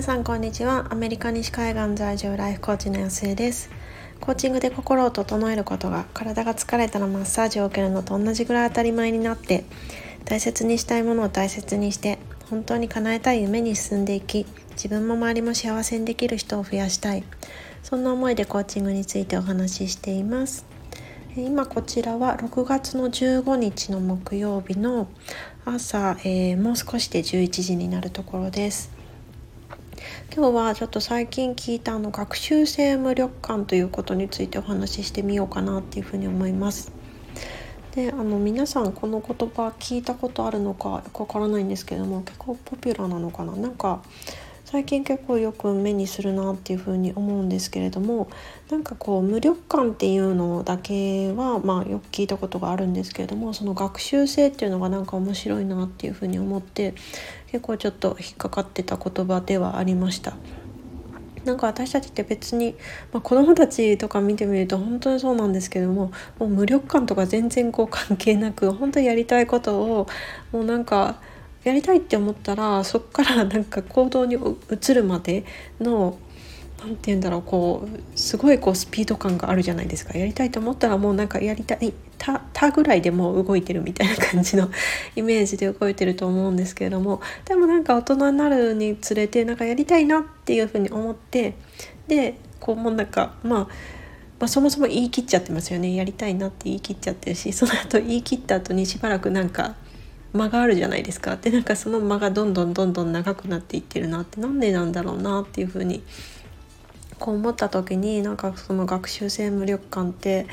[0.00, 0.86] 皆さんこんにちは。
[0.88, 3.68] アメリカ西海岸在住ライフコーチの安江です。
[4.18, 9.66] コーチングで心を整えることが体が疲れたらマッサージを受けるのと同じぐらい当たり前になって
[10.24, 12.18] 大切にしたいものを大切にして
[12.48, 17.22] 本当に叶えたい夢に進んでいき自分も周りも幸せにできる人を増やしたい。
[17.82, 20.64] そんな思いでコーチングについてお話ししています。
[21.36, 25.08] 今こちらは6月の15日の木曜日の
[25.66, 28.98] 朝、えー、もう少しで11時になるところです。
[30.34, 36.92] 今日はちょっと最近聞いたあの学習性無力感ということについてお話ししてみようかなっていうふうに思います。
[37.94, 43.56] であの皆さんこの言葉聞いたことあるのかよくわからないんですけども結構ポピュラーなのかな？
[43.56, 44.00] なんか
[44.70, 48.30] 最近結構よく目にするなっていうふうに思うんですけれども
[48.70, 56.94] なんかこう無力感っていうのだけはまあよく聞いたことがあるんですけれどもその学習性っていうのがなんか面白いなっていうふうに思って
[57.50, 60.36] 結構ちょっと引っかかってた言葉ではありました。
[61.44, 62.76] なんか私たちって別に、
[63.12, 70.06] まあ、子供たちとか見てみると本当にそうなんですけどももう無力感とか全然こう関係なく本当にやりたいことを
[70.52, 71.16] もうなんか
[71.64, 75.44] やりたいって思ったらそこから なんか行動に移るまで
[75.80, 76.18] の
[76.80, 80.16] 何て言うんだろうこうすごいこうスピード感があるじゃないですか。
[80.16, 84.70] やりたいと思ったらもうなんかやりたいたたぐらいでもう動いてるみたいな感じの
[85.14, 91.54] イメージで動いてると思うんですけれどもでもなんか大人になるにつれてなんかやりたいなっていうふうに思って
[92.08, 93.68] でこうもうなんかまあ
[94.38, 95.94] まあ、そもそも言い切っちゃってますよね。
[95.94, 99.74] やりたいなって言い切っちゃってるしその後言い切った後にしばらくなんか
[100.32, 106.02] 間があるじゃないですかでなんかその間がどんどんどんどん長くなっていってるなってなんでなんだろうなっていうふうに
[107.18, 110.46] こう思った時になんかその学習性無力感って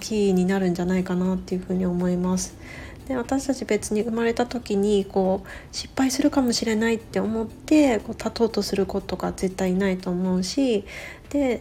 [0.00, 2.56] キーになるんじゃないかなっていうふうに思います。
[3.10, 10.84] で私たち別に生まれた時にこう失敗するかもしれないって思ってこう立とうとすることが絶対ないと思うし
[11.30, 11.60] で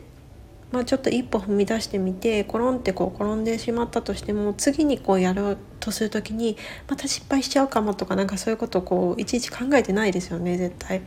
[0.72, 6.58] まあ、ちょっと一歩踏み出してみてコロンってこう転んでしまったとしても次にこうやろうとする時に
[6.88, 11.02] また失敗しちゃうかもとかなんかそういうことをこういちいち考えてないですよね絶対。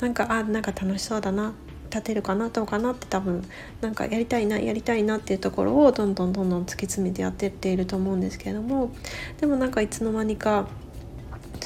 [0.00, 1.54] なんかあなんか楽しそうだな
[1.90, 3.42] 立てるかなどうかなって多分
[3.80, 8.90] なんかやりたいなやりたいなっていうところをどんどんどんどん突き詰めてやってっていると思うんですけれども
[9.40, 10.66] でもなんかいつの間にか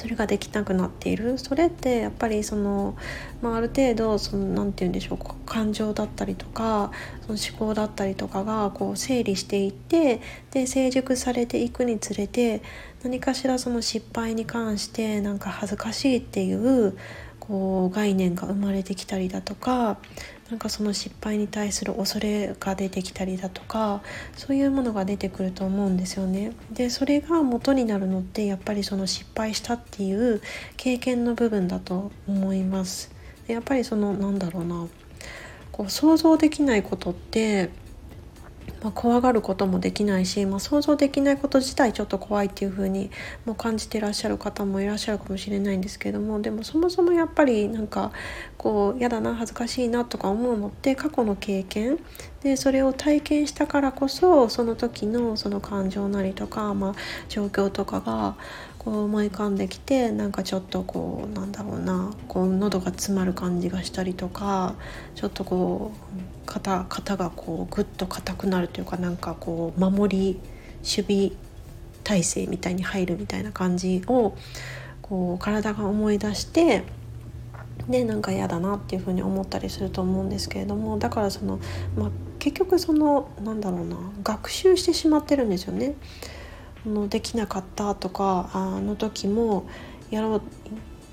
[0.01, 1.37] それができなくなっている。
[1.37, 2.97] それってやっぱりその、
[3.39, 6.91] まあ、ある程度その何て言うんでしょう感情だったりとか
[7.27, 10.19] その思考だったりとかがこう整理していって
[10.49, 12.63] で成熟されていくにつれて
[13.03, 16.97] 何かしらその失敗に関してなんか恥ずかしいっていう
[17.39, 19.99] こう概念が生まれてきたりだとか
[20.51, 24.01] なんかその失敗に対する恐れが出てきたりだとか
[24.35, 26.51] そういうものが出てくると思うんですよね。
[26.73, 30.41] でそれが元になるのってやっぱりその失敗したっていう
[30.75, 33.11] 経験の部分だと思います。
[33.47, 34.87] でやっぱりそのなんだろうな
[35.71, 37.69] こう想像できないことって
[38.81, 43.11] まあ、怖がることもできないし、まあ、想像できないこと自体ちょっと怖いっていう風に
[43.45, 48.11] も感じてらっしゃる方もいらっしゃるかもしれないんですけどもでもそもそもやっぱりなんか
[48.57, 51.99] こう嫌だな恥ずかしいなとか思うのって過去の経験
[52.43, 56.93] でそれを体験したからこそその時のその感情なりとか、まあ、
[57.29, 58.35] 状況とかが
[58.79, 64.73] こう思い浮かんできてなんかちょっとこうなんだろうなこう喉が詰まる感じがしたりとか
[65.13, 70.39] ちょっとこう肩肩がこうグッと硬くなるというかなんかこう守り
[70.77, 71.31] 守備
[72.03, 74.35] 体制みたいに入るみたいな感じを
[75.03, 76.83] こう体が思い出して
[77.87, 81.59] でなんか嫌だなっていうふうに思ったりすると思うんですけれどもだからその、
[81.95, 82.09] まあ、
[82.41, 85.93] 結局そのなんだろうな学習してしまってるんですよね。
[86.87, 89.69] のできなかったとかあの時も
[90.09, 90.41] やろう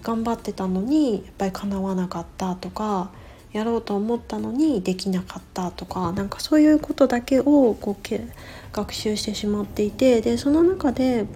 [0.03, 3.11] 頑張ってたのにやっぱり叶わなかったとか
[3.53, 8.27] やろうと思ったのにできなかったとかなんかそういうことだけをこうけ
[8.73, 11.27] 学習してしまっていてでその中で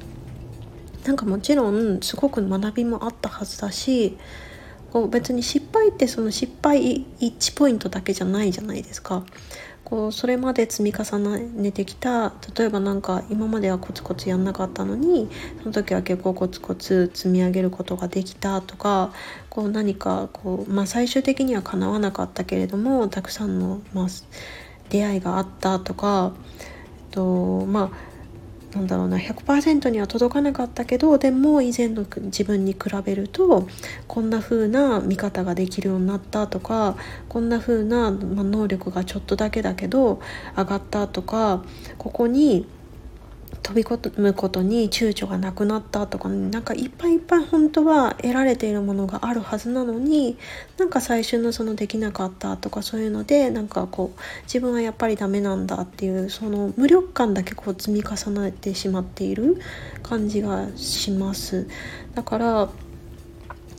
[1.04, 4.16] なんかもちろんすごく学びもあったはずだし
[4.92, 9.24] こう別に失敗ってその失敗1ポイントだけじゃないじゃないですか。
[9.92, 15.28] こうそれまで積み重ねてきた例えば何か今まではコツコツやんなかったのに
[15.58, 19.12] その時は結構コツコツ積み上げることができたとか
[19.50, 24.06] こう何かこう、まあ、最終的にはかなわなかったけれどもたくさんの、まあ、
[24.88, 28.11] 出会いがあったとか、えっとまあ
[28.74, 33.68] なんだろうな100%には届かなかったけどでも以前の自分に比べると
[34.08, 36.96] こんな風な見方ができるようになったとか
[37.28, 40.20] こんな風な、能力がちょっとだけだけど
[40.56, 41.62] 上がったとか
[41.98, 42.66] ここに
[43.62, 50.36] 飛び込むことに躊躇がなくなったとか、ね、なんかいっぱいいっぱい本当は得られているものがあるはずなのに
[50.78, 59.60] なんか最初のそのできなかったとかそういうのでなんかこう自分はやっぱりダメなんだっていうその無力感だけこう積み重ねてしまっている
[60.02, 61.68] 感じがします。
[62.14, 62.68] だから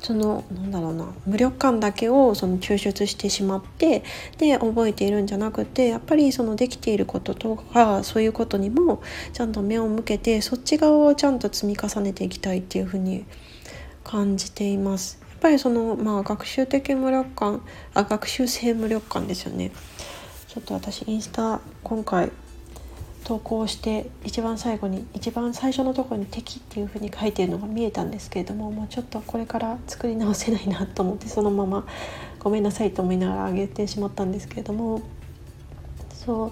[0.03, 4.03] そのなんだろうな無力感だけをその抽出してしまって
[4.37, 9.01] で覚えているんじゃなくてやっぱりそのできていることとかそういうことにも
[9.31, 13.25] ちゃんと目を向けてそっち側をちゃんと積み重ねていきたいっていうふうに
[14.03, 15.19] 感じています。
[15.21, 17.61] やっぱりそのまあ学習的無力感
[17.93, 19.71] あ学習性無力感ですよね。
[20.47, 22.29] ちょっと私インスタ今回
[23.23, 31.85] 投稿して一番最後に一番最初のところに「敵」っていうふうに書いてるのが見えたんですけれどももうちょっとこれから作り直せないなと思ってそのまま
[32.39, 35.01] ごめんなさいと思いながら上げてしまったんですけれども。
[36.13, 36.51] そう。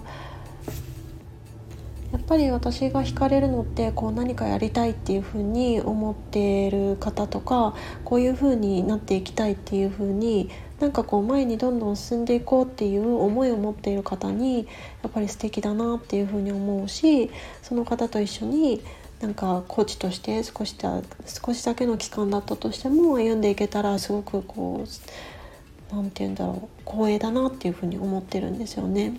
[2.12, 10.50] やっぱり私が惹かれるのってこう何かやりたいっていうふうに思っている方とかこういうふうになっていきたいっていうふうに
[10.82, 14.66] なんかこう前にどんどん進んでいこうっていう思いを持っている方に
[15.04, 17.30] やっぱり素敵だなっていうふうに思うし
[17.62, 18.82] その方と一緒に
[19.20, 29.14] なんかコーチとして少しだ少しだけの期間だったとしても歩んでいけたらすごくこう何て言うんだろう光栄だなっていうふうに思ってるんですよね。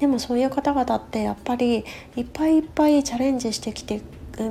[0.00, 1.84] でもそういう方々ってやっぱり
[2.16, 4.00] いっぱいいっぱいチャレンジしてきて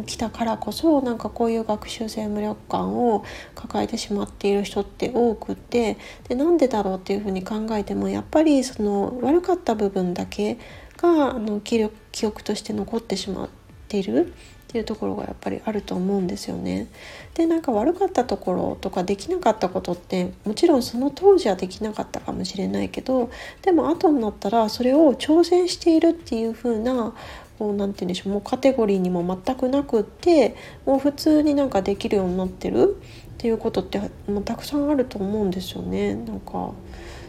[0.06, 3.24] きたからこそなんかこういう学習性無力感を
[3.54, 5.98] 抱えてしまっている人って多くって
[6.28, 10.58] でなんでだろうっていうふうに考えてもやっぱりその悪かった部分だけ
[10.98, 13.50] があの記憶として残ってしまっ
[13.88, 16.88] ているっていうところがやっぱりあると思うんですよね。
[17.34, 23.30] でなんか悪かったところとかできなかったことってもちろんその当時はできなかったかもしれないけど
[23.62, 27.14] でも後になったらそれを挑戦しているっていう風な
[27.58, 30.56] こうなんて言うんでしょうもうカテゴリーにも全くなくって
[30.86, 32.98] もう普通になんかできるようになってる
[33.34, 36.16] っていうことってもうたくさんあると思うんですよね。
[36.16, 36.72] なんか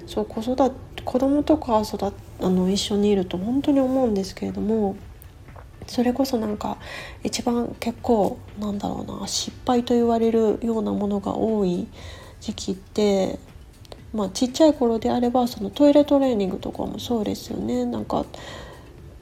[0.06, 4.96] そう子育て子供とか育あの一緒にいると本当に思うんですけれども
[5.86, 6.78] それこそなんか
[7.22, 11.86] 一番結構なんだろうな失敗と言われるようなものが多い
[12.40, 13.38] 時期って
[14.12, 18.26] まあちっちゃい頃であればそのトイレトレーニングとかもそうですよねなんか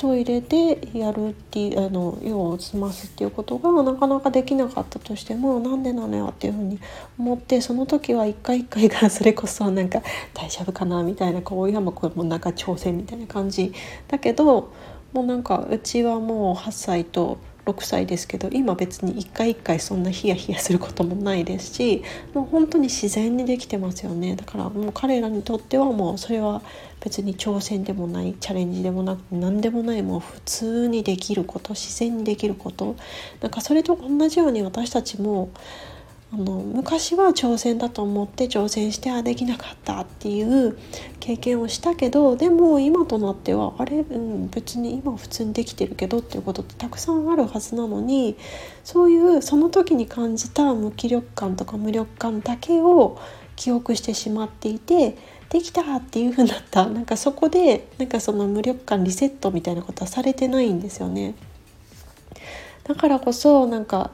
[0.05, 6.79] トイレでやるっていうあの用を済ますっていうことがなかなかできなかったとしてもなんでなのよっていうふうに
[7.19, 10.03] 思ってその時は一回一回がそれこそなんか
[10.35, 13.73] 大丈夫かなみたいなこう親もこれもなんか挑戦みたいな感じ
[14.07, 14.75] だけど
[15.15, 22.03] もうなんかうちはもう8歳と6歳ですけど今別に一回一回そんなヒヤヒヤすることもないですし
[22.35, 24.37] もう本当に自然にできてますよね。
[24.37, 26.63] だからもう彼らにとってはもうそれは
[27.01, 32.97] 別に挑戦でもないチャレンジでもなく何でもないもう普通にできること自然にできること。
[33.41, 35.51] なんかそれと同じように私たちも
[36.35, 40.77] あの昔は挑戦だと思って挑戦してあできなかったっていう
[41.21, 48.37] 経験をしたけどでも今となってはあれ、うん、別に今普通にできてるけどっていうことってたくさんあるはずなのに
[48.83, 53.17] そういうその時に感じた無気力感とか無力感だけを
[53.55, 55.17] 記憶してしまっていて
[55.51, 61.37] できたっていう風になった なんかそこでなんかその無力感リセットみたいなことはされてないんですよね。
[62.83, 64.11] だからこそなんか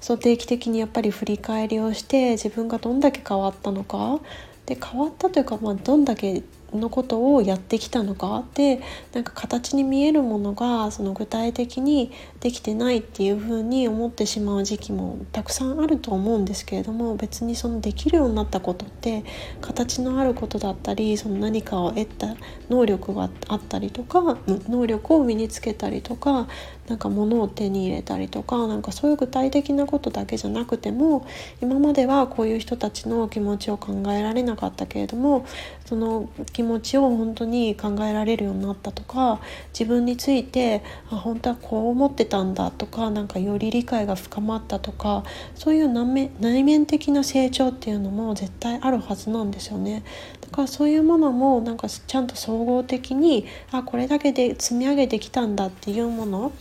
[0.00, 4.20] そう定期的にやっぱり振り返りをして自分がどんだけ変わったのか。
[4.66, 8.44] で変わったというか、まあ、どんだけのことをやってきたのか。
[8.54, 8.80] で
[9.12, 19.24] なんか形に見えるものがその具体的にできてないっていうふうに思ってしまう時期もたくさんあると思うんですけれども別にそのできるようになったことって
[19.60, 22.36] 形のあることだったりその何かを得た
[22.68, 26.46] 能力があったりとか能力を身につけたりとか
[26.90, 31.24] なんか物を手に入れたりとかなんかそういう具体的なことだけじゃなくても
[31.62, 35.46] 今まではこういう人たちの気持ちを考えられなかったけれども
[35.86, 39.40] その気持ちを本当に考えられるようになったとか
[39.72, 40.82] 自分について
[41.12, 45.22] あ本当はこう思ってたんだとかなんかより理解が深まったとか
[45.54, 50.02] そういう内面的な成長っていうのも絶対あるはずなんですよね。
[50.40, 56.52] だからそういうものもなんかちゃんと総合的にあこれだけで積み上げてきたんだっていうもの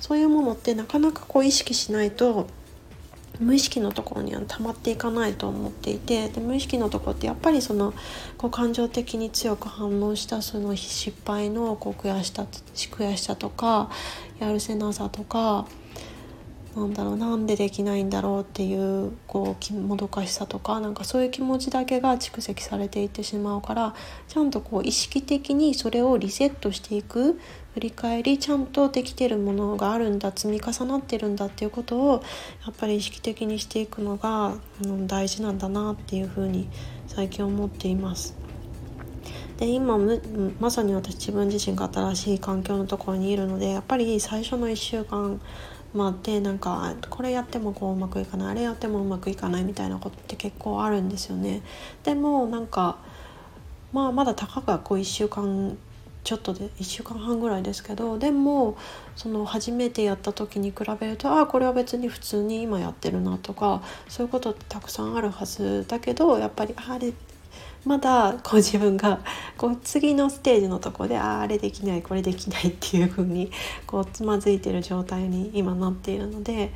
[0.00, 2.46] そういうものってなかなかこう意識しないと
[3.40, 7.94] 無意識のところには溜まっていかないと思っていてで無意識のところってやっぱりその
[8.36, 13.90] こう感情的に強く反応したその失敗のこう悔しさ悔しさとか
[14.40, 15.66] やるせなさとか
[16.76, 23.94] なんだろうなんでできないんだろうっていうこうもどかしさとかなんかそういう気持ちだけが蓄積されていってしまうから
[24.28, 27.40] ちゃんとこう意識的にそれをリセットしていく
[27.78, 32.24] 振り返りちゃんとできてるものがあるんだ積み重なってるんだっていうことを
[32.66, 36.68] やっぱり意識的にしていくのが、うん、大事なんだなっていうふうに
[37.06, 38.34] 最近思っています。
[39.58, 39.96] で今
[40.58, 45.40] まさに私自分自身が新しい環境のところにいるのでやっぱり最初の1週間
[45.94, 51.62] まあ、でなんかこれやってもこううまくいかないあれやってもうまくいかないみたいなことって結構あるんですよね。
[52.04, 52.98] でもなんか
[53.92, 55.78] まあまだたかがこう1週間
[56.28, 58.76] ちょっとで1週間半ぐらいですけどでも
[59.16, 67.14] その初めてやった時に比べるとああこれは別に普通に今やってるなとかそういうことってたくさんあるはずだけどやっぱりあれ
[67.88, 69.20] まだこう自分が
[69.56, 73.50] こう次のステージのとこでああれできないこれできないっていう風に
[73.86, 76.70] こうつまずいてる状態に今なっているので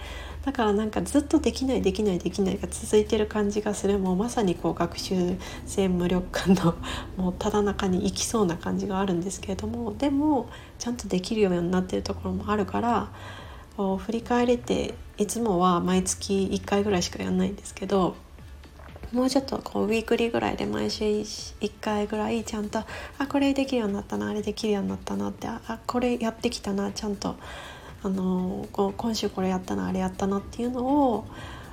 [0.47, 3.99] だからなんかずっとできないできないできないが続いてる感じがする。
[3.99, 6.75] もうまさにこう学習性無力感の
[7.19, 13.11] もうただ中に行きそうな感じがあるんですけれどもでもちゃんとできるようになってるところもあるから
[13.77, 18.17] こう振り返れていつもは毎月1回ぐらいしかやんないんですけど
[19.13, 22.81] もうちょっとこうウィークリーぐらいで毎週1回ぐらいちゃんと
[23.19, 27.37] あこれできるようになったなあれできるようになったなってあこれやってきたなちゃんと。
[28.05, 31.25] あのこう今週これやったなあれやったなっていうのを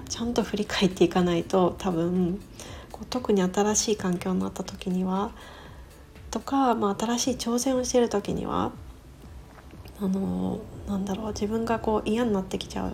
[0.07, 2.39] ちゃんと振り返っていかないと多分
[2.91, 5.31] こう特に新しい環境になった時には
[6.29, 8.71] とか、まあ、新しい挑戦をしてる時には
[9.99, 12.93] あのなんだろう自分がこう嫌になってきちゃう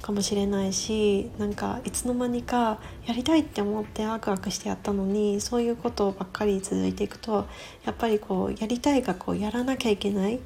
[0.00, 7.46] かもしれないしなんかいつの間にかやりたいって思ってワクワクしてやったのにそういうことばっかり続いていくと
[7.84, 10.40] やっぱりこうやりたいがこうやらなきゃいけないっ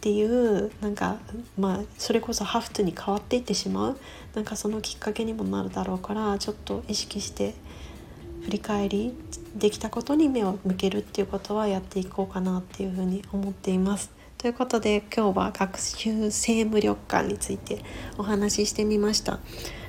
[0.00, 1.18] ていうなんか
[1.58, 3.98] まあそれこそハフトに変わっていってしまう
[4.34, 7.54] なんかそのきっかけにもなるだろうからちょっと意識して
[8.44, 9.14] 振り返り
[9.56, 14.15] できたことに目を向けるっていうことはやっていこうかなっていうふうに思っています。
[14.46, 17.82] ということで今日は学習性無力感について
[18.16, 19.40] お話ししてみました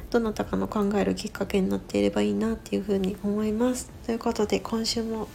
[0.10, 5.28] どなたかの考えるきっかけになっていればいいなっていうふうに思いますということで今週も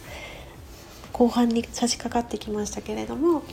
[1.13, 3.45] 後半に差し掛かってきましたけれども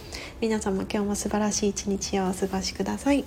[0.42, 3.24] 皆様今日も素晴らしい一日をお過ごしください。